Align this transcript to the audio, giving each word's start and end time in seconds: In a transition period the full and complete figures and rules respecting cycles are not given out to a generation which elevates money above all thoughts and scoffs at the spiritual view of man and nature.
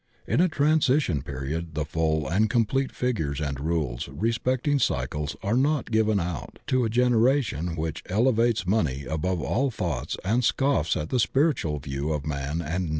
In 0.25 0.41
a 0.41 0.49
transition 0.49 1.21
period 1.21 1.75
the 1.75 1.85
full 1.85 2.27
and 2.27 2.49
complete 2.49 2.91
figures 2.91 3.39
and 3.39 3.59
rules 3.59 4.07
respecting 4.07 4.79
cycles 4.79 5.35
are 5.43 5.55
not 5.55 5.91
given 5.91 6.19
out 6.19 6.57
to 6.73 6.85
a 6.85 6.89
generation 6.89 7.75
which 7.75 8.01
elevates 8.07 8.65
money 8.65 9.05
above 9.05 9.43
all 9.43 9.69
thoughts 9.69 10.17
and 10.25 10.43
scoffs 10.43 10.97
at 10.97 11.09
the 11.09 11.19
spiritual 11.19 11.77
view 11.77 12.13
of 12.13 12.25
man 12.25 12.63
and 12.63 12.85
nature. 12.85 12.89